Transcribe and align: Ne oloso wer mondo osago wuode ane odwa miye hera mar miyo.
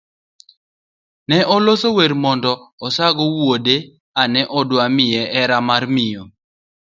Ne 1.27 1.37
oloso 1.55 1.87
wer 1.97 2.13
mondo 2.23 2.51
osago 2.85 3.23
wuode 3.37 3.75
ane 4.21 4.41
odwa 4.59 4.83
miye 4.95 5.21
hera 5.33 5.57
mar 5.67 5.83
miyo. 5.95 6.23